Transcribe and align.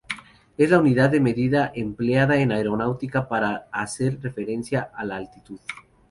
Es 0.57 0.71
la 0.71 0.79
unidad 0.79 1.11
de 1.11 1.19
medida 1.19 1.71
empleada 1.75 2.37
en 2.41 2.51
aeronáutica 2.51 3.27
para 3.27 3.67
hacer 3.71 4.19
referencia 4.19 4.89
a 4.95 5.05
la 5.05 5.17
altitud. 5.17 5.59